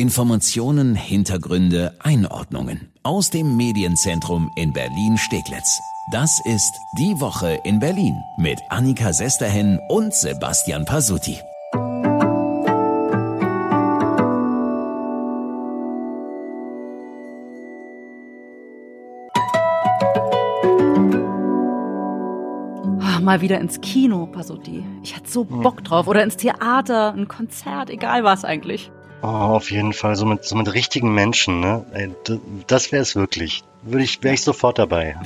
Informationen, 0.00 0.94
Hintergründe, 0.94 1.94
Einordnungen 1.98 2.90
aus 3.02 3.28
dem 3.28 3.58
Medienzentrum 3.58 4.50
in 4.56 4.72
Berlin-Steglitz. 4.72 5.78
Das 6.10 6.40
ist 6.46 6.72
Die 6.98 7.20
Woche 7.20 7.60
in 7.64 7.80
Berlin 7.80 8.14
mit 8.38 8.58
Annika 8.70 9.12
Sesterhen 9.12 9.78
und 9.90 10.14
Sebastian 10.14 10.86
Pasuti. 10.86 11.38
mal 23.22 23.42
wieder 23.42 23.60
ins 23.60 23.80
Kino, 23.82 24.26
Pasuti. 24.26 24.82
Ich 25.04 25.14
hatte 25.14 25.30
so 25.30 25.44
Bock 25.44 25.84
drauf. 25.84 26.08
Oder 26.08 26.24
ins 26.24 26.38
Theater, 26.38 27.12
ein 27.12 27.28
Konzert, 27.28 27.90
egal 27.90 28.24
was 28.24 28.46
eigentlich. 28.46 28.90
Oh, 29.22 29.26
auf 29.26 29.70
jeden 29.70 29.92
Fall, 29.92 30.16
so 30.16 30.24
mit, 30.24 30.44
so 30.44 30.56
mit 30.56 30.72
richtigen 30.72 31.12
Menschen, 31.12 31.60
ne? 31.60 31.84
Ey, 31.92 32.10
das 32.66 32.90
wäre 32.90 33.02
es 33.02 33.14
wirklich. 33.16 33.62
Würde 33.82 34.04
ich, 34.04 34.22
wäre 34.22 34.34
ich 34.34 34.42
sofort 34.42 34.78
dabei. 34.78 35.16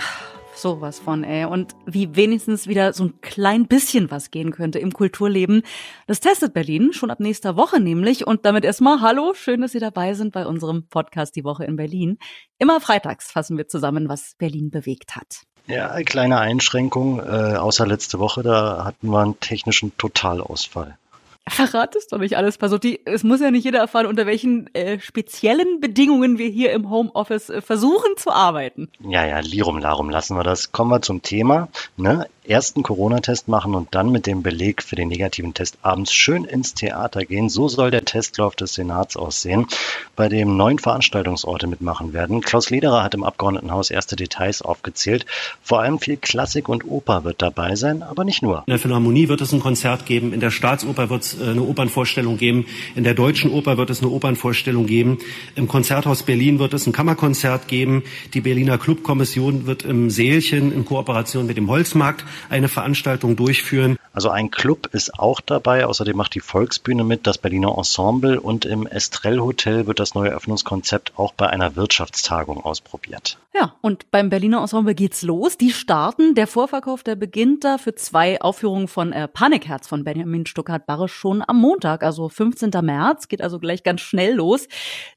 Sowas 0.57 0.99
von, 0.99 1.23
ey. 1.23 1.45
Und 1.45 1.75
wie 1.87 2.17
wenigstens 2.17 2.67
wieder 2.67 2.93
so 2.93 3.05
ein 3.05 3.21
klein 3.21 3.67
bisschen 3.67 4.11
was 4.11 4.31
gehen 4.31 4.51
könnte 4.51 4.79
im 4.81 4.93
Kulturleben. 4.93 5.63
Das 6.07 6.21
testet 6.21 6.55
Berlin 6.55 6.93
schon 6.93 7.11
ab 7.11 7.21
nächster 7.21 7.57
Woche 7.57 7.81
nämlich. 7.81 8.27
Und 8.27 8.45
damit 8.45 8.65
erstmal 8.65 9.01
Hallo, 9.01 9.35
schön, 9.35 9.61
dass 9.61 9.73
Sie 9.73 9.81
dabei 9.81 10.15
sind 10.15 10.33
bei 10.33 10.47
unserem 10.47 10.89
Podcast 10.89 11.37
Die 11.37 11.45
Woche 11.45 11.65
in 11.65 11.77
Berlin. 11.77 12.19
Immer 12.59 12.81
freitags 12.81 13.31
fassen 13.31 13.57
wir 13.57 13.69
zusammen, 13.69 14.09
was 14.09 14.35
Berlin 14.39 14.71
bewegt 14.71 15.15
hat. 15.15 15.43
Ja, 15.67 16.03
kleine 16.03 16.39
Einschränkung. 16.39 17.21
Äh, 17.21 17.57
außer 17.57 17.87
letzte 17.87 18.19
Woche, 18.19 18.43
da 18.43 18.85
hatten 18.85 19.09
wir 19.09 19.21
einen 19.21 19.39
technischen 19.41 19.97
Totalausfall. 19.99 20.99
Verrat 21.47 21.95
es 21.95 22.07
doch 22.07 22.19
nicht 22.19 22.39
alles, 22.39 22.57
Pasotti. 22.57 23.01
Es 23.05 23.23
muss 23.23 23.41
ja 23.41 23.51
nicht 23.51 23.65
jeder 23.65 23.79
erfahren, 23.79 24.07
unter 24.07 24.25
welchen 24.25 24.75
äh, 24.75 24.99
speziellen 24.99 25.79
Bedingungen 25.79 26.39
wir 26.39 26.49
hier 26.49 26.73
im 26.73 26.89
Homeoffice 26.89 27.51
äh, 27.51 27.61
versuchen 27.61 28.17
zu 28.17 28.31
arbeiten. 28.31 28.89
Ja, 29.01 29.27
ja, 29.27 29.41
Lirum 29.41 29.79
Larum 29.79 30.09
lassen 30.09 30.37
wir 30.37 30.43
das. 30.43 30.73
Kommen 30.73 30.91
wir 30.91 31.03
zum 31.03 31.21
Thema. 31.21 31.69
Ne? 31.99 32.27
Ersten 32.47 32.83
Corona-Test 32.83 33.49
machen 33.49 33.75
und 33.75 33.95
dann 33.95 34.11
mit 34.11 34.27
dem 34.27 34.43
Beleg 34.43 34.83
für 34.83 34.97
den 34.97 35.09
negativen 35.09 35.55
Test 35.55 35.79
abends 35.81 36.13
schön 36.13 36.45
ins 36.45 36.75
Theater 36.75 37.25
gehen. 37.25 37.49
So 37.49 37.69
soll 37.69 37.91
der 37.91 38.05
Testlauf 38.05 38.55
des 38.55 38.75
Senats 38.75 39.17
aussehen, 39.17 39.67
bei 40.15 40.29
dem 40.29 40.57
neun 40.57 40.79
Veranstaltungsorte 40.79 41.67
mitmachen 41.67 42.13
werden. 42.13 42.43
Klaus 42.43 42.69
Lederer 42.69 43.03
hat 43.03 43.15
im 43.15 43.25
Abgeordnetenhaus 43.25 43.91
erste 43.91 44.15
Details 44.15 44.61
aufgezählt. 44.61 45.25
Vor 45.63 45.81
allem 45.81 45.99
viel 45.99 46.19
Klassik 46.19 46.69
und 46.69 46.85
Oper 46.85 47.25
wird 47.25 47.41
dabei 47.41 47.77
sein, 47.77 48.03
aber 48.03 48.25
nicht 48.25 48.43
nur. 48.43 48.59
In 48.67 48.73
der 48.73 48.79
Philharmonie 48.79 49.29
wird 49.29 49.41
es 49.41 49.53
ein 49.53 49.61
Konzert 49.61 50.05
geben, 50.05 50.35
in 50.35 50.41
der 50.41 50.51
Staatsoper 50.51 51.09
wird 51.09 51.23
es 51.23 51.41
äh, 51.41 51.51
eine 51.51 51.63
Opernvorstellung 51.63 52.37
geben. 52.37 52.67
In 52.95 53.05
der 53.05 53.15
Deutschen 53.15 53.51
Oper 53.53 53.79
wird 53.79 53.89
es 53.89 54.01
eine 54.01 54.11
Opernvorstellung 54.11 54.87
geben. 54.87 55.19
Im 55.55 55.67
Konzerthaus 55.67 56.25
Berlin 56.25 56.59
wird 56.59 56.75
es 56.75 56.87
ein 56.87 56.93
Kammerkonzert 56.93 57.69
geben. 57.69 58.03
Die 58.35 58.43
Berliner 58.43 58.77
Clubkommission 58.77 59.67
wird 59.67 59.83
im 59.83 60.11
Sälchen 60.11 60.73
in 60.73 60.85
Kooperation 60.85 61.47
mit 61.47 61.57
dem 61.57 61.71
Holzmarkt 61.71 62.25
eine 62.49 62.69
Veranstaltung 62.69 63.37
durchführen. 63.37 63.97
Also 64.15 64.31
ein 64.31 64.53
Club 64.53 64.89
ist 64.93 65.19
auch 65.19 65.41
dabei. 65.41 65.87
Außerdem 65.87 66.17
macht 66.17 66.37
die 66.37 66.41
Volksbühne 66.41 67.03
mit, 67.03 67.27
das 67.27 67.37
Berliner 67.37 67.77
Ensemble 67.77 68.41
und 68.41 68.65
im 68.65 68.87
Estrell 68.87 69.41
Hotel 69.41 69.89
wird 69.89 69.99
das 69.99 70.15
neue 70.15 70.31
Öffnungskonzept 70.31 71.19
auch 71.19 71.33
bei 71.35 71.51
einer 71.51 71.75
Wirtschaftstagung 71.75 72.65
ausprobiert. 72.65 73.39
Ja, 73.53 73.75
und 73.83 74.11
beim 74.13 74.31
Berliner 74.31 74.61
Ensemble 74.61 74.95
geht's 74.95 75.23
los. 75.23 75.59
Die 75.59 75.73
starten. 75.73 76.37
Der 76.37 76.47
Vorverkauf, 76.47 77.03
der 77.03 77.17
beginnt 77.17 77.65
da 77.65 77.77
für 77.77 77.97
zwei 77.97 78.41
Aufführungen 78.41 78.87
von 78.87 79.13
äh, 79.13 79.27
Panikherz 79.27 79.89
von 79.89 80.05
Benjamin 80.05 80.47
Stuckart-Barre 80.47 81.09
schon 81.09 81.43
am 81.45 81.61
Montag, 81.61 82.05
also 82.05 82.29
15. 82.29 82.71
März. 82.83 83.27
Geht 83.27 83.43
also 83.43 83.59
gleich 83.59 83.83
ganz 83.83 84.01
schnell 84.01 84.35
los. 84.35 84.69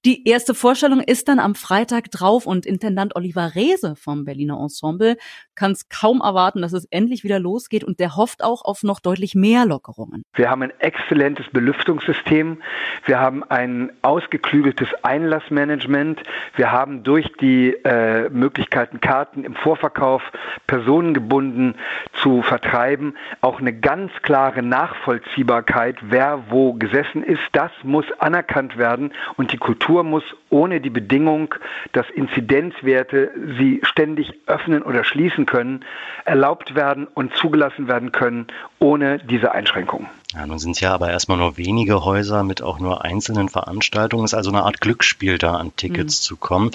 Die 0.06 0.28
erste 0.28 0.56
Vorstellung 0.56 1.02
ist 1.02 1.28
dann 1.28 1.40
am 1.40 1.54
Freitag 1.54 2.10
drauf 2.10 2.48
und 2.48 2.66
Intendant 2.66 3.16
Oliver 3.16 3.54
Rehse 3.54 3.96
vom 3.96 4.26
Berliner 4.26 4.60
Ensemble 4.60 5.18
kann 5.54 5.72
es 5.72 5.90
kaum 5.90 6.22
erwarten, 6.22 6.62
dass 6.62 6.74
es 6.74 6.86
endlich 6.86 7.24
wieder 7.24 7.40
losgeht 7.40 7.84
und 7.84 8.00
der 8.00 8.16
hofft 8.16 8.44
auch 8.44 8.64
auf 8.64 8.84
noch 8.88 9.00
deutlich 9.00 9.36
mehr 9.36 9.66
Lockerungen. 9.66 10.24
Wir 10.34 10.50
haben 10.50 10.64
ein 10.64 10.74
exzellentes 10.80 11.46
Belüftungssystem. 11.52 12.62
Wir 13.06 13.20
haben 13.20 13.44
ein 13.44 13.92
ausgeklügeltes 14.02 14.90
Einlassmanagement. 15.04 16.22
Wir 16.56 16.72
haben 16.72 17.04
durch 17.04 17.32
die 17.40 17.74
äh, 17.84 18.30
Möglichkeiten, 18.30 19.00
Karten 19.02 19.44
im 19.44 19.56
Vorverkauf 19.56 20.24
personengebunden 20.66 21.76
zu 22.14 22.42
vertreiben, 22.42 23.16
auch 23.42 23.60
eine 23.60 23.74
ganz 23.74 24.12
klare 24.22 24.64
Nachvollziehbarkeit, 24.64 25.98
wer 26.02 26.44
wo 26.50 26.74
gesessen 26.74 27.24
ist. 27.24 27.42
Das 27.52 27.72
muss 27.84 28.06
anerkannt 28.20 28.78
werden 28.78 29.14
und 29.36 29.52
die 29.52 29.58
Kultur 29.58 30.04
muss 30.04 30.24
ohne 30.50 30.82
die 30.82 30.90
Bedingung, 30.90 31.54
dass 31.92 32.10
Inzidenzwerte 32.10 33.32
sie 33.58 33.82
ständig 33.84 34.34
öffnen 34.48 34.82
oder 34.82 35.04
schließen 35.04 35.46
können, 35.46 35.84
erlaubt 36.26 36.76
werden 36.76 37.08
und 37.14 37.34
zugelassen 37.36 37.88
werden 37.88 38.12
können, 38.12 38.48
ohne 38.80 39.20
diese 39.20 39.52
Einschränkungen. 39.52 40.08
Ja, 40.34 40.46
nun 40.46 40.60
sind 40.60 40.72
es 40.72 40.82
ja 40.82 40.94
aber 40.94 41.10
erstmal 41.10 41.38
nur 41.38 41.58
wenige 41.58 42.04
Häuser 42.04 42.44
mit 42.44 42.62
auch 42.62 42.80
nur 42.80 43.04
einzelnen 43.04 43.50
Veranstaltungen. 43.50 44.26
Es 44.26 44.34
ist 44.34 44.38
also 44.38 44.52
eine 44.52 44.64
Art 44.64 44.82
Glücksspiel, 44.82 45.38
da 45.38 45.56
an 45.56 45.76
Tickets 45.76 46.20
mhm. 46.20 46.24
zu 46.24 46.36
kommen. 46.38 46.72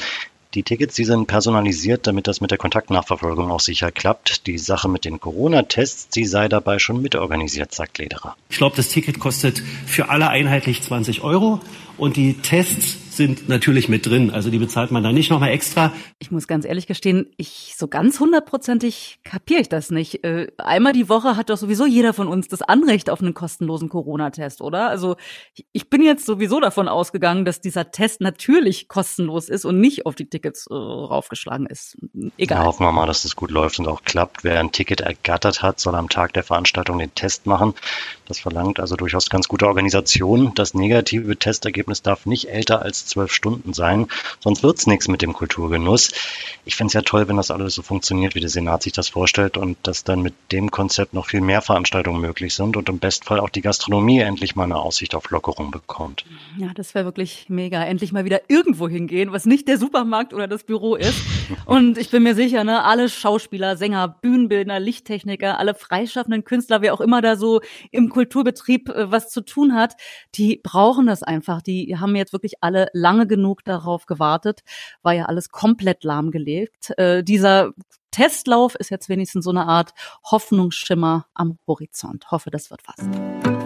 Die 0.55 0.63
Tickets, 0.63 0.95
die 0.95 1.05
sind 1.05 1.27
personalisiert, 1.29 2.07
damit 2.07 2.27
das 2.27 2.43
mit 2.43 2.51
der 2.51 2.59
Kontaktnachverfolgung 2.59 3.51
auch 3.51 3.61
sicher 3.61 3.91
klappt. 3.91 4.47
Die 4.47 4.59
Sache 4.59 4.87
mit 4.87 5.07
den 5.07 5.19
Corona-Tests, 5.19 6.09
die 6.09 6.27
sei 6.27 6.49
dabei 6.49 6.79
schon 6.79 7.01
mitorganisiert, 7.01 7.73
sagt 7.73 7.97
Lederer. 7.97 8.37
Ich 8.51 8.59
glaube, 8.59 8.77
das 8.77 8.89
Ticket 8.89 9.19
kostet 9.19 9.63
für 9.87 10.11
alle 10.11 10.29
einheitlich 10.29 10.83
20 10.83 11.23
Euro 11.23 11.61
und 11.97 12.17
die 12.17 12.35
Tests 12.35 12.99
sind 13.17 13.49
natürlich 13.49 13.89
mit 13.89 14.07
drin. 14.07 14.31
Also 14.31 14.51
die 14.51 14.59
bezahlt 14.59 14.91
man 14.91 15.03
dann 15.03 15.15
nicht 15.15 15.31
nochmal 15.31 15.51
extra. 15.51 15.93
Ich 16.19 16.31
muss 16.31 16.47
ganz 16.47 16.65
ehrlich 16.65 16.87
gestehen, 16.87 17.27
ich 17.37 17.75
so 17.77 17.89
ganz 17.89 18.19
hundertprozentig 18.21 19.21
kapiere 19.25 19.61
ich 19.61 19.69
das 19.69 19.91
nicht. 19.91 20.25
Äh, 20.25 20.49
einmal 20.59 20.93
die 20.93 21.09
Woche 21.09 21.37
hat 21.37 21.51
doch 21.51 21.57
sowieso 21.57 21.87
jeder 21.87 22.13
von 22.13 22.29
uns 22.29 22.49
das 22.49 22.63
Anrecht 22.63 23.11
auf 23.11 23.21
einen 23.21 23.35
kostenlosen 23.35 23.89
Corona-Test, 23.89 24.61
oder? 24.61 24.89
Also 24.89 25.17
ich 25.73 25.91
bin 25.91 26.03
jetzt 26.03 26.27
sowieso 26.27 26.61
davon 26.61 26.89
ausgegangen, 26.89 27.45
dass 27.45 27.61
dieser 27.61 27.91
Test 27.91 28.21
natürlich 28.21 28.89
kostenlos 28.89 29.49
ist 29.49 29.65
und 29.65 29.81
nicht 29.81 30.07
auf 30.07 30.15
die 30.15 30.27
Tickets 30.27 30.67
äh, 30.69 30.75
raufgeschlagen 30.75 31.67
ist. 31.67 31.97
Egal. 32.39 32.59
Ja, 32.59 32.65
hoffen 32.65 32.85
wir 32.85 32.93
mal, 32.93 33.07
dass 33.07 33.23
das 33.23 33.37
gut 33.37 33.51
läuft 33.51 33.79
und 33.79 33.89
auch 33.89 34.03
klappt. 34.03 34.45
Wer 34.45 34.59
ein 34.61 34.73
Ticket 34.73 35.01
ergattert 35.01 35.63
hat, 35.63 35.81
soll 35.81 35.95
am 35.95 36.09
Tag 36.09 36.33
der 36.33 36.43
Veranstaltung 36.43 36.99
den 36.99 37.15
Test 37.15 37.47
machen. 37.47 37.75
Das 38.27 38.41
verlangt 38.41 38.81
also 38.81 38.97
durchaus 38.97 39.29
ganz 39.29 39.49
gute 39.49 39.67
Organisation. 39.67 40.53
Das 40.55 40.75
negative 40.75 41.37
Testergebnis 41.37 42.03
darf 42.03 42.27
nicht 42.27 42.49
älter 42.49 42.83
als 42.83 43.12
zwölf 43.13 43.33
Stunden 43.33 43.73
sein, 43.73 44.07
sonst 44.41 44.63
wird's 44.63 44.87
nichts 44.87 45.09
mit 45.09 45.23
dem 45.23 45.33
Kulturgenuss. 45.33 46.13
Ich 46.65 46.77
finde 46.77 46.89
es 46.89 46.95
ja 46.95 47.03
toll, 47.03 47.29
wenn 47.29 47.37
das 47.37 47.51
alles 47.51 47.75
so 47.75 47.83
funktioniert, 47.83 48.35
wie 48.35 48.41
der 48.41 48.49
Senat 48.49 48.83
sich 48.83 48.93
das 48.93 49.09
vorstellt 49.09 49.57
und 49.57 49.77
dass 49.83 50.05
dann 50.05 50.23
mit 50.23 50.35
dem 50.51 50.71
Konzept 50.71 51.15
noch 51.15 51.27
viel 51.27 51.41
mehr 51.41 51.63
Veranstaltungen 51.63 52.21
möglich 52.21 52.55
sind 52.55 52.77
und 52.77 52.89
im 52.89 52.99
Bestfall 52.99 53.41
auch 53.41 53.49
die 53.49 53.61
Gastronomie 53.61 54.21
endlich 54.21 54.57
mal 54.57 54.65
eine 54.65 54.77
Aussicht 54.77 55.15
auf 55.15 55.31
Lockerung 55.31 55.71
bekommt. 55.71 56.25
Ja, 56.59 56.73
das 56.75 56.95
wäre 56.95 57.05
wirklich 57.05 57.47
mega. 57.49 57.85
Endlich 57.85 58.13
mal 58.13 58.25
wieder 58.25 58.43
irgendwo 58.49 58.89
hingehen, 58.89 59.33
was 59.33 59.47
nicht 59.47 59.69
der 59.69 59.79
Supermarkt 59.79 60.33
oder 60.33 60.49
das 60.49 60.65
Büro 60.65 60.95
ist. 60.95 61.21
Und 61.67 61.99
ich 61.99 62.11
bin 62.11 62.23
mir 62.23 62.35
sicher, 62.35 62.65
ne, 62.65 62.85
alle 62.85 63.09
Schauspieler, 63.09 63.77
Sänger, 63.77 64.09
Bühnenbildner, 64.09 64.81
Lichttechniker, 64.81 65.59
alle 65.59 65.75
freischaffenden 65.75 66.45
Künstler, 66.45 66.83
wer 66.83 66.95
auch 66.95 67.01
immer 67.01 67.21
da 67.23 67.37
so 67.37 67.61
im 67.91 68.09
Kulturbetrieb 68.09 68.89
äh, 68.89 69.11
was 69.11 69.31
zu 69.31 69.43
tun 69.43 69.75
hat, 69.75 69.97
die 70.35 70.61
brauchen 70.63 71.07
das 71.07 71.23
einfach. 71.23 71.63
Die 71.63 71.97
haben 71.99 72.17
jetzt 72.17 72.33
wirklich 72.33 72.55
alle 72.61 72.89
lange 72.93 73.27
genug 73.27 73.65
darauf 73.65 74.07
gewartet. 74.07 74.63
War 75.03 75.13
ja 75.13 75.27
alles 75.27 75.51
komplett 75.51 76.05
lahmgelegt. 76.05 76.93
Äh, 76.99 77.23
dieser 77.23 77.73
Testlauf 78.11 78.75
ist 78.75 78.91
jetzt 78.91 79.09
wenigstens 79.09 79.45
so 79.45 79.51
eine 79.51 79.67
Art 79.67 79.95
Hoffnungsschimmer 80.31 81.27
am 81.35 81.59
Horizont. 81.67 82.31
Hoffe, 82.31 82.51
das 82.51 82.71
wird 82.71 82.83
was. 82.87 83.62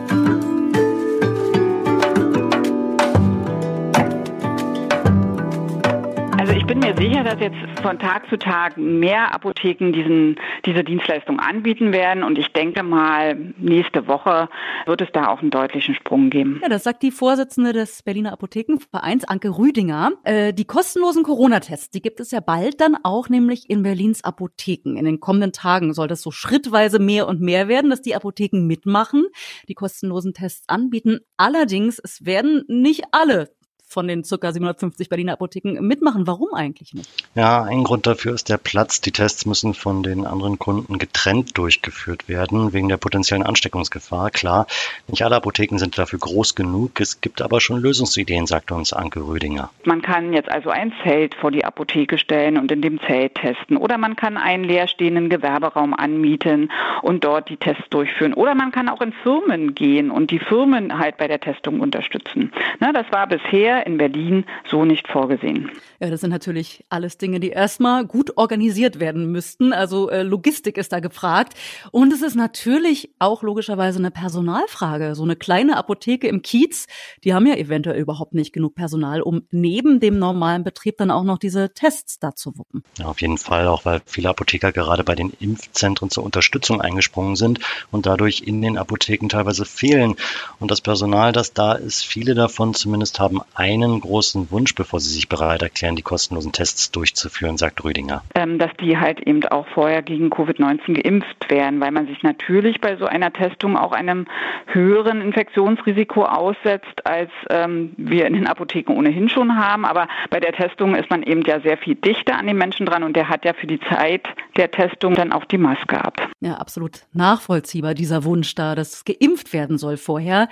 Ich 6.67 6.75
bin 6.75 6.81
mir 6.81 6.97
sicher, 6.97 7.23
dass 7.23 7.39
jetzt 7.39 7.81
von 7.81 7.97
Tag 8.01 8.29
zu 8.29 8.37
Tag 8.37 8.77
mehr 8.77 9.33
Apotheken 9.33 9.93
diesen, 9.93 10.35
diese 10.65 10.83
Dienstleistung 10.83 11.39
anbieten 11.39 11.93
werden. 11.93 12.25
Und 12.25 12.39
ich 12.39 12.49
denke 12.49 12.83
mal, 12.83 13.37
nächste 13.57 14.09
Woche 14.09 14.49
wird 14.85 15.01
es 15.01 15.07
da 15.13 15.29
auch 15.29 15.43
einen 15.43 15.53
deutlichen 15.53 15.95
Sprung 15.95 16.29
geben. 16.29 16.59
Ja, 16.61 16.69
das 16.69 16.83
sagt 16.83 17.05
die 17.05 17.13
Vorsitzende 17.13 17.73
des 17.73 18.03
Berliner 18.03 18.33
Apothekenvereins, 18.33 19.25
Anke 19.27 19.57
Rüdinger. 19.57 20.11
Äh, 20.25 20.53
die 20.53 20.65
kostenlosen 20.65 21.23
Corona-Tests, 21.23 21.91
die 21.91 22.03
gibt 22.03 22.19
es 22.19 22.33
ja 22.33 22.41
bald 22.41 22.81
dann 22.81 22.97
auch 23.05 23.29
nämlich 23.29 23.71
in 23.71 23.85
Berlins 23.85 24.25
Apotheken. 24.25 24.97
In 24.97 25.05
den 25.05 25.21
kommenden 25.21 25.53
Tagen 25.53 25.95
soll 25.95 26.09
das 26.09 26.21
so 26.21 26.33
schrittweise 26.33 26.99
mehr 26.99 27.29
und 27.29 27.41
mehr 27.41 27.69
werden, 27.69 27.91
dass 27.91 28.03
die 28.03 28.17
Apotheken 28.17 28.67
mitmachen, 28.67 29.27
die 29.69 29.75
kostenlosen 29.75 30.35
Tests 30.35 30.69
anbieten. 30.69 31.21
Allerdings, 31.37 32.01
es 32.03 32.27
werden 32.27 32.65
nicht 32.67 33.05
alle 33.13 33.55
von 33.87 34.09
den 34.09 34.25
circa 34.25 34.53
750 34.53 35.09
Berliner 35.09 35.35
Apotheken 35.35 35.81
mitmachen. 35.81 36.27
Warum 36.27 36.53
eigentlich 36.55 36.93
nicht? 36.93 37.09
Ja, 37.35 37.62
ein 37.62 37.85
Grund 37.85 38.06
dafür 38.06 38.35
ist 38.35 38.49
der 38.49 38.59
Platz. 38.59 39.00
Die 39.00 39.12
Tests 39.12 39.47
müssen 39.47 39.75
von 39.75 40.03
den 40.03 40.27
anderen 40.27 40.59
Kunden 40.59 40.99
getrennt 40.99 41.56
durchgeführt 41.56 42.29
werden, 42.29 42.73
wegen 42.73 42.88
der 42.88 42.97
potenziellen 42.97 43.44
Ansteckungsgefahr. 43.44 44.31
Klar, 44.31 44.67
nicht 45.06 45.23
alle 45.23 45.37
Apotheken 45.37 45.79
sind 45.79 45.97
dafür 45.97 46.19
groß 46.19 46.56
genug. 46.56 47.00
Es 47.00 47.21
gibt 47.21 47.41
aber 47.41 47.61
schon 47.61 47.81
Lösungsideen, 47.81 48.47
sagt 48.47 48.73
uns 48.73 48.93
Anke 48.93 49.21
Rödinger. 49.21 49.71
Man 49.85 50.03
kann 50.03 50.32
jetzt 50.32 50.50
also 50.50 50.71
ein 50.71 50.93
Zelt 51.05 51.35
vor 51.37 51.53
die 51.53 51.65
Apotheke 51.65 52.19
stellen 52.19 52.59
und 52.59 52.73
in 52.73 52.82
dem 52.82 53.00
Zelt 53.06 53.37
testen. 53.37 53.77
Oder 53.77 53.99
man 53.99 54.17
kann 54.17 54.37
einen 54.37 54.65
leerstehenden 54.65 55.31
Gewerberaum 55.31 55.94
anmieten 55.94 56.73
und 57.03 57.25
dort 57.25 57.49
die 57.49 57.56
Tests 57.56 57.89
durchführen. 57.91 58.35
Oder 58.35 58.55
man 58.55 58.73
kann 58.73 58.89
auch 58.89 59.00
in 59.00 59.12
Firmen 59.23 59.75
gehen 59.75 60.11
und 60.11 60.31
die 60.31 60.41
Firmen 60.41 60.99
halt 60.99 61.19
bei 61.19 61.29
der 61.29 61.41
Testung 61.41 61.81
unterstützen. 61.81 62.53
Na, 62.81 62.93
das 62.93 63.06
war 63.12 63.27
bisher 63.27 63.75
in 63.81 63.99
Berlin 63.99 64.44
so 64.70 64.84
nicht 64.84 65.08
vorgesehen. 65.08 65.70
Ja, 66.00 66.11
das 66.11 66.20
sind 66.20 66.31
natürlich 66.31 66.84
alles 66.88 67.19
Dinge, 67.19 67.40
die 67.40 67.50
erstmal 67.50 68.06
gut 68.06 68.37
organisiert 68.37 69.00
werden 69.00 69.32
müssten. 69.32 69.73
Also 69.73 70.11
äh, 70.11 70.23
Logistik 70.23 70.76
ist 70.78 70.93
da 70.93 71.00
gefragt. 71.00 71.55
Und 71.90 72.12
es 72.12 72.23
ist 72.23 72.34
natürlich 72.34 73.11
auch 73.19 73.43
logischerweise 73.43 73.99
eine 73.99 74.11
Personalfrage. 74.11 75.14
So 75.14 75.23
eine 75.23 75.37
kleine 75.37 75.76
Apotheke 75.76 76.28
im 76.28 76.43
Kiez, 76.43 76.87
die 77.25 77.34
haben 77.34 77.46
ja 77.46 77.55
eventuell 77.55 78.00
überhaupt 78.00 78.34
nicht 78.34 78.52
genug 78.52 78.75
Personal, 78.75 79.23
um 79.23 79.43
neben 79.50 80.00
dem 80.00 80.19
normalen 80.19 80.64
Betrieb 80.64 80.99
dann 80.99 81.11
auch 81.11 81.25
noch 81.25 81.38
diese 81.38 81.72
Tests 81.72 82.19
da 82.19 82.34
zu 82.34 82.56
wuppen. 82.58 82.82
Ja, 82.99 83.06
auf 83.06 83.20
jeden 83.20 83.38
Fall, 83.38 83.67
auch 83.69 83.84
weil 83.84 84.02
viele 84.06 84.29
Apotheker 84.29 84.72
gerade 84.72 85.05
bei 85.05 85.14
den 85.14 85.32
Impfzentren 85.40 86.11
zur 86.11 86.25
Unterstützung 86.25 86.81
eingesprungen 86.81 87.37
sind 87.37 87.61
und 87.90 88.06
dadurch 88.06 88.43
in 88.43 88.61
den 88.62 88.79
Apotheken 88.79 89.29
teilweise 89.29 89.64
fehlen. 89.64 90.17
Und 90.61 90.70
das 90.70 90.81
Personal, 90.81 91.32
das 91.32 91.52
da 91.52 91.72
ist, 91.72 92.05
viele 92.05 92.34
davon 92.34 92.75
zumindest 92.75 93.20
haben 93.20 93.40
einen 93.67 94.01
großen 94.01 94.51
Wunsch, 94.51 94.75
bevor 94.75 95.01
sie 95.01 95.13
sich 95.13 95.29
bereit 95.29 95.63
erklären, 95.63 95.97
die 95.97 96.03
kostenlosen 96.03 96.53
Tests 96.53 96.91
durchzuführen, 96.93 97.57
sagt 97.57 97.83
Rüdinger. 97.85 98.23
Ähm, 98.35 98.59
dass 98.59 98.71
die 98.81 98.97
halt 98.99 99.21
eben 99.21 99.45
auch 99.47 99.67
vorher 99.75 100.03
gegen 100.03 100.31
Covid-19 100.31 101.03
geimpft 101.03 101.51
werden, 101.51 101.81
weil 101.81 101.91
man 101.91 102.07
sich 102.07 102.23
natürlich 102.23 102.81
bei 102.81 102.97
so 102.97 103.07
einer 103.07 103.33
Testung 103.33 103.77
auch 103.77 103.93
einem 103.93 104.27
höheren 104.67 105.21
Infektionsrisiko 105.21 106.25
aussetzt, 106.25 107.05
als 107.05 107.31
ähm, 107.51 107.93
wir 107.97 108.27
in 108.27 108.35
den 108.35 108.47
Apotheken 108.47 108.93
ohnehin 108.93 109.29
schon 109.29 109.57
haben. 109.57 109.85
Aber 109.85 110.09
bei 110.31 110.41
der 110.41 110.53
Testung 110.53 110.95
ist 110.95 111.11
man 111.11 111.23
eben 111.23 111.43
ja 111.43 111.61
sehr 111.61 111.79
viel 111.79 111.97
dichter 111.97 112.39
an 112.39 112.47
den 112.47 112.57
Menschen 112.57 112.87
dran 112.87 113.03
und 113.03 113.17
der 113.17 113.29
hat 113.29 113.45
ja 113.45 113.53
für 113.53 113.67
die 113.67 113.81
Zeit 113.81 114.27
der 114.57 114.71
Testung 114.71 115.15
dann 115.15 115.33
auch 115.33 115.45
die 115.45 115.59
Maske 115.59 116.03
ab. 116.03 116.21
Ja, 116.41 116.55
absolut 116.55 117.01
nachvollziehbar, 117.13 117.95
dieser 117.95 118.25
Wunsch 118.25 118.55
da, 118.55 118.75
dass 118.75 119.05
geimpft 119.05 119.53
werden 119.53 119.79
soll 119.79 119.97
vorher 119.97 120.49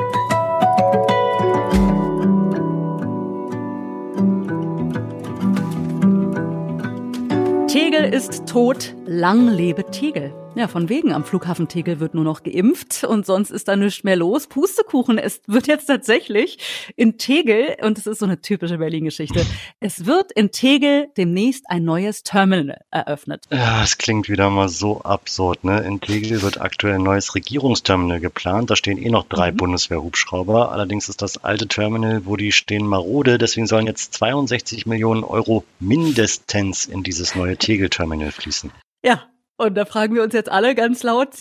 Tegel 7.74 8.14
ist 8.14 8.46
tot, 8.46 8.94
lang 9.08 9.48
lebe 9.48 9.84
Tegel. 9.86 10.32
Ja, 10.56 10.68
von 10.68 10.88
wegen 10.88 11.14
am 11.14 11.26
Flughafen 11.26 11.68
Tegel 11.68 12.00
wird 12.00 12.14
nur 12.14 12.24
noch 12.24 12.44
geimpft 12.44 13.04
und 13.06 13.26
sonst 13.26 13.50
ist 13.50 13.68
da 13.68 13.76
nichts 13.76 14.04
mehr 14.04 14.16
los. 14.16 14.46
Pustekuchen, 14.46 15.18
es 15.18 15.42
wird 15.48 15.66
jetzt 15.66 15.88
tatsächlich 15.88 16.60
in 16.96 17.18
Tegel, 17.18 17.76
und 17.82 17.98
es 17.98 18.06
ist 18.06 18.20
so 18.20 18.26
eine 18.26 18.40
typische 18.40 18.78
Berlin-Geschichte, 18.78 19.44
es 19.80 20.06
wird 20.06 20.32
in 20.32 20.52
Tegel 20.52 21.08
demnächst 21.18 21.66
ein 21.70 21.84
neues 21.84 22.22
Terminal 22.22 22.78
eröffnet. 22.92 23.46
Ja, 23.52 23.82
es 23.82 23.98
klingt 23.98 24.30
wieder 24.30 24.52
mal 24.52 24.70
so 24.70 25.02
absurd, 25.02 25.64
ne? 25.64 25.80
In 25.82 26.02
Tegel 26.02 26.44
wird 26.44 26.62
aktuell 26.62 26.96
ein 26.96 27.04
neues 27.04 27.34
Regierungsterminal 27.34 28.20
geplant. 28.20 28.70
Da 28.70 28.76
stehen 28.76 29.00
eh 29.00 29.10
noch 29.10 29.24
drei 29.28 29.52
mhm. 29.52 29.58
Bundeswehrhubschrauber. 29.58 30.72
Allerdings 30.72 31.10
ist 31.10 31.24
das 31.24 31.44
alte 31.44 31.68
Terminal, 31.68 32.28
wo 32.28 32.38
die 32.38 32.52
stehen, 32.52 32.86
marode. 32.86 33.40
Deswegen 33.40 33.66
sollen 33.66 33.88
jetzt 33.88 34.14
62 34.14 34.86
Millionen 34.86 35.24
Euro 35.24 35.64
mindestens 35.80 36.86
in 36.86 37.02
dieses 37.02 37.34
neue 37.34 37.58
Tegel-Terminal 37.58 38.32
fließen. 38.32 38.72
Ja, 39.04 39.24
und 39.58 39.76
da 39.76 39.86
fragen 39.86 40.16
wir 40.16 40.24
uns 40.24 40.34
jetzt 40.34 40.52
alle 40.52 40.76
ganz 40.76 41.04
laut, 41.04 41.36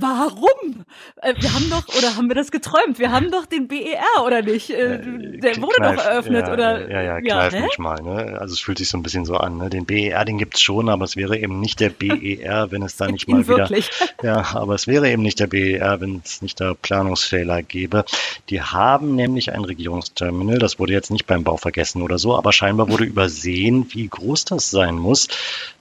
Warum? 0.00 0.84
Äh, 1.16 1.34
wir 1.38 1.52
haben 1.52 1.70
doch, 1.70 1.88
oder 1.96 2.16
haben 2.16 2.28
wir 2.28 2.36
das 2.36 2.52
geträumt? 2.52 3.00
Wir 3.00 3.10
haben 3.10 3.32
doch 3.32 3.46
den 3.46 3.66
BER, 3.66 4.24
oder 4.24 4.42
nicht? 4.42 4.70
Äh, 4.70 4.94
äh, 4.94 5.38
der 5.38 5.56
wurde 5.56 5.74
kneif, 5.76 5.96
doch 5.96 6.04
eröffnet, 6.04 6.46
ja, 6.46 6.52
oder? 6.52 6.90
Ja, 6.90 7.02
ja, 7.02 7.20
kneif 7.20 7.52
ja, 7.52 7.60
mich 7.62 7.78
mal. 7.78 8.00
Ne? 8.02 8.38
Also 8.38 8.54
es 8.54 8.60
fühlt 8.60 8.78
sich 8.78 8.88
so 8.88 8.96
ein 8.96 9.02
bisschen 9.02 9.24
so 9.24 9.36
an. 9.36 9.58
Ne? 9.58 9.70
Den 9.70 9.86
BER, 9.86 10.24
den 10.24 10.38
gibt's 10.38 10.60
schon, 10.60 10.88
aber 10.88 11.04
es 11.04 11.16
wäre 11.16 11.36
eben 11.36 11.58
nicht 11.58 11.80
der 11.80 11.90
BER, 11.90 12.70
wenn 12.70 12.82
es 12.82 12.96
da 12.96 13.06
nicht 13.10 13.28
mal 13.28 13.46
wieder... 13.46 13.58
Wirklich? 13.58 13.90
Ja, 14.20 14.56
aber 14.56 14.74
es 14.74 14.88
wäre 14.88 15.08
eben 15.08 15.22
nicht 15.22 15.38
der 15.38 15.46
BER, 15.46 16.00
wenn 16.00 16.22
es 16.24 16.42
nicht 16.42 16.60
da 16.60 16.74
Planungsfehler 16.74 17.62
gäbe. 17.62 18.04
Die 18.50 18.60
haben 18.60 19.14
nämlich 19.14 19.52
ein 19.52 19.62
Regierungsterminal, 19.62 20.58
das 20.58 20.80
wurde 20.80 20.92
jetzt 20.92 21.12
nicht 21.12 21.26
beim 21.26 21.44
Bau 21.44 21.56
vergessen 21.56 22.02
oder 22.02 22.18
so, 22.18 22.36
aber 22.36 22.52
scheinbar 22.52 22.88
wurde 22.88 23.04
übersehen, 23.04 23.86
wie 23.90 24.08
groß 24.08 24.44
das 24.46 24.70
sein 24.70 24.96
muss. 24.96 25.28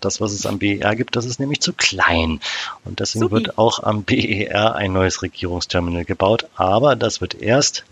Das, 0.02 0.22
was 0.22 0.34
es 0.34 0.46
am 0.46 0.60
BER 0.60 0.96
gibt, 0.96 1.16
das 1.16 1.26
ist 1.26 1.40
nämlich 1.40 1.62
zu 1.62 1.74
klein. 1.74 2.40
Und 2.86 3.00
deswegen 3.00 3.24
Supi. 3.24 3.36
wird 3.36 3.58
auch 3.58 3.82
am 3.82 4.04
BER 4.08 4.76
ein 4.76 4.94
neues 4.94 5.22
Regierungsterminal 5.22 6.06
gebaut, 6.06 6.48
aber 6.56 6.96
das 6.96 7.22
wird 7.22 7.36
erst 7.36 7.86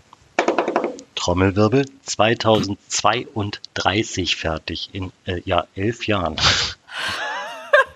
Trommelwirbel 1.14 1.86
2032 2.02 4.34
fertig 4.34 4.90
in 4.92 5.12
äh, 5.26 5.40
ja 5.44 5.68
elf 5.74 6.08
Jahren. 6.08 6.34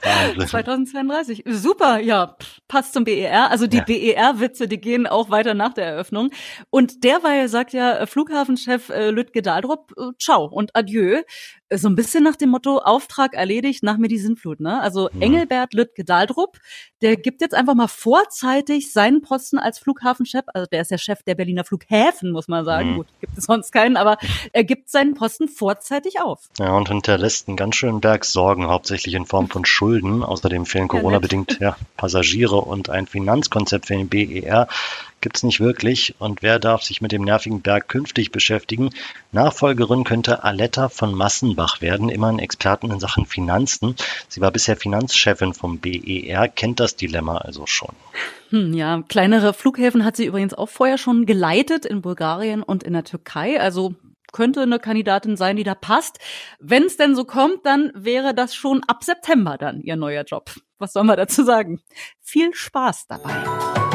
2032. 0.02 1.44
Super, 1.46 1.98
ja, 1.98 2.36
passt 2.68 2.94
zum 2.94 3.04
BER. 3.04 3.50
Also 3.50 3.66
die 3.66 3.78
ja. 3.78 3.84
BER-Witze, 3.84 4.68
die 4.68 4.80
gehen 4.80 5.06
auch 5.06 5.30
weiter 5.30 5.54
nach 5.54 5.74
der 5.74 5.86
Eröffnung. 5.86 6.30
Und 6.70 7.04
derweil 7.04 7.48
sagt 7.48 7.72
ja 7.72 7.98
äh, 7.98 8.06
Flughafenchef 8.06 8.88
äh, 8.88 9.10
Lütke 9.10 9.42
Daldrup, 9.42 9.92
äh, 9.98 10.12
ciao 10.18 10.46
und 10.46 10.74
adieu 10.74 11.22
so 11.72 11.88
ein 11.88 11.94
bisschen 11.94 12.24
nach 12.24 12.36
dem 12.36 12.50
Motto 12.50 12.78
Auftrag 12.78 13.34
erledigt, 13.34 13.82
nach 13.82 13.96
mir 13.96 14.08
die 14.08 14.18
Sinnflut. 14.18 14.60
Ne? 14.60 14.80
Also 14.80 15.08
ja. 15.10 15.20
Engelbert 15.20 15.72
Lüttke 15.72 16.04
Daldrup, 16.04 16.58
der 17.00 17.16
gibt 17.16 17.40
jetzt 17.40 17.54
einfach 17.54 17.74
mal 17.74 17.88
vorzeitig 17.88 18.92
seinen 18.92 19.22
Posten 19.22 19.58
als 19.58 19.78
Flughafenchef, 19.78 20.44
also 20.52 20.66
der 20.70 20.82
ist 20.82 20.90
der 20.90 20.98
Chef 20.98 21.22
der 21.22 21.34
Berliner 21.34 21.64
Flughäfen, 21.64 22.32
muss 22.32 22.48
man 22.48 22.64
sagen. 22.64 22.92
Mhm. 22.92 22.96
Gut, 22.96 23.06
gibt 23.20 23.38
es 23.38 23.44
sonst 23.44 23.72
keinen, 23.72 23.96
aber 23.96 24.18
er 24.52 24.64
gibt 24.64 24.90
seinen 24.90 25.14
Posten 25.14 25.48
vorzeitig 25.48 26.20
auf. 26.20 26.48
Ja, 26.58 26.72
und 26.72 26.88
hinterlässt 26.88 27.48
einen 27.48 27.56
ganz 27.56 27.76
schönen 27.76 28.00
Berg 28.00 28.24
Sorgen, 28.24 28.66
hauptsächlich 28.66 29.14
in 29.14 29.26
Form 29.26 29.48
von 29.48 29.64
Schulden. 29.64 30.22
Außerdem 30.22 30.66
fehlen 30.66 30.88
Corona-bedingt 30.88 31.58
ja, 31.60 31.76
Passagiere 31.96 32.56
und 32.56 32.90
ein 32.90 33.06
Finanzkonzept 33.06 33.86
für 33.86 33.94
den 33.94 34.08
BER 34.08 34.68
gibt 35.20 35.36
es 35.36 35.42
nicht 35.42 35.60
wirklich. 35.60 36.14
Und 36.18 36.42
wer 36.42 36.58
darf 36.58 36.82
sich 36.82 37.00
mit 37.00 37.12
dem 37.12 37.22
nervigen 37.22 37.60
Berg 37.60 37.88
künftig 37.88 38.32
beschäftigen? 38.32 38.90
Nachfolgerin 39.32 40.04
könnte 40.04 40.44
Aletta 40.44 40.88
von 40.88 41.14
Massenbach 41.14 41.80
werden, 41.80 42.08
immer 42.08 42.28
ein 42.28 42.38
Experten 42.38 42.90
in 42.90 43.00
Sachen 43.00 43.26
Finanzen. 43.26 43.96
Sie 44.28 44.40
war 44.40 44.50
bisher 44.50 44.76
Finanzchefin 44.76 45.54
vom 45.54 45.78
BER, 45.78 46.48
kennt 46.48 46.80
das 46.80 46.96
Dilemma 46.96 47.38
also 47.38 47.66
schon. 47.66 47.94
Hm, 48.50 48.72
ja, 48.72 49.02
kleinere 49.08 49.52
Flughäfen 49.52 50.04
hat 50.04 50.16
sie 50.16 50.26
übrigens 50.26 50.54
auch 50.54 50.68
vorher 50.68 50.98
schon 50.98 51.26
geleitet 51.26 51.84
in 51.84 52.02
Bulgarien 52.02 52.62
und 52.62 52.82
in 52.82 52.92
der 52.92 53.04
Türkei. 53.04 53.60
Also 53.60 53.94
könnte 54.32 54.62
eine 54.62 54.78
Kandidatin 54.78 55.36
sein, 55.36 55.56
die 55.56 55.64
da 55.64 55.74
passt. 55.74 56.18
Wenn 56.60 56.84
es 56.84 56.96
denn 56.96 57.16
so 57.16 57.24
kommt, 57.24 57.66
dann 57.66 57.90
wäre 57.94 58.34
das 58.34 58.54
schon 58.54 58.82
ab 58.86 59.04
September 59.04 59.58
dann 59.58 59.80
ihr 59.82 59.96
neuer 59.96 60.24
Job. 60.24 60.50
Was 60.78 60.92
soll 60.92 61.04
man 61.04 61.16
dazu 61.16 61.44
sagen? 61.44 61.80
Viel 62.20 62.54
Spaß 62.54 63.06
dabei. 63.08 63.89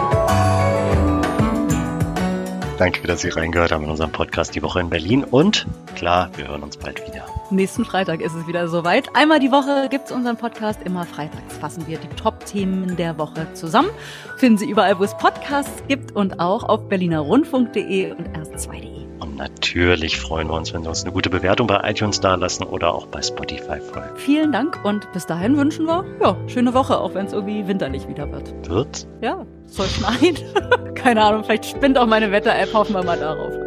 Danke, 2.77 3.08
dass 3.08 3.22
Sie 3.22 3.29
reingehört 3.29 3.72
haben 3.72 3.86
in 3.86 3.89
unserem 3.89 4.12
Podcast 4.12 4.53
Die 4.53 4.62
Woche 4.62 4.82
in 4.82 4.89
Berlin. 4.89 5.24
Und 5.24 5.65
klar, 5.96 6.29
wir 6.36 6.50
hören 6.50 6.62
uns 6.62 6.75
bald 6.75 7.01
wieder. 7.08 7.25
Nächsten 7.50 7.86
Freitag 7.86 8.20
ist 8.20 8.34
es 8.34 8.48
wieder 8.48 8.67
soweit. 8.67 9.08
Einmal 9.15 9.39
die 9.39 9.51
Woche 9.51 9.88
gibt 9.89 10.05
es 10.05 10.12
unseren 10.12 10.36
Podcast. 10.36 10.82
Immer 10.84 11.05
freitags 11.05 11.58
fassen 11.58 11.88
wir 11.88 11.98
die 11.98 12.10
Top-Themen 12.10 12.98
der 12.98 13.17
Woche 13.17 13.48
zusammen. 13.53 13.89
Finden 14.38 14.58
Sie 14.58 14.70
überall, 14.70 15.00
wo 15.00 15.05
es 15.05 15.15
Podcasts 15.15 15.84
gibt 15.88 16.12
und 16.13 16.41
auch 16.41 16.63
auf 16.63 16.89
berlinerrundfunk.de 16.89 18.12
und 18.12 18.27
erst2.de. 18.36 18.94
Natürlich 19.35 20.17
freuen 20.17 20.47
wir 20.47 20.53
uns, 20.53 20.73
wenn 20.73 20.83
Sie 20.83 20.89
uns 20.89 21.03
eine 21.03 21.11
gute 21.11 21.29
Bewertung 21.29 21.67
bei 21.67 21.79
iTunes 21.89 22.19
da 22.21 22.35
lassen 22.35 22.63
oder 22.63 22.93
auch 22.93 23.07
bei 23.07 23.21
Spotify 23.21 23.79
folgen. 23.81 24.15
Vielen 24.15 24.51
Dank 24.51 24.79
und 24.83 25.11
bis 25.11 25.25
dahin 25.25 25.57
wünschen 25.57 25.85
wir, 25.85 26.05
ja, 26.21 26.37
schöne 26.47 26.73
Woche, 26.73 26.97
auch 26.97 27.13
wenn 27.13 27.25
es 27.25 27.33
irgendwie 27.33 27.67
winterlich 27.67 28.07
wieder 28.07 28.31
wird. 28.31 28.69
Wird? 28.69 29.07
Ja, 29.21 29.45
soll 29.65 29.87
schneien. 29.87 30.37
Keine 30.95 31.23
Ahnung, 31.23 31.43
vielleicht 31.43 31.65
spinnt 31.65 31.97
auch 31.97 32.07
meine 32.07 32.31
Wetter-App, 32.31 32.73
hoffen 32.73 32.95
wir 32.95 33.03
mal 33.03 33.19
darauf. 33.19 33.64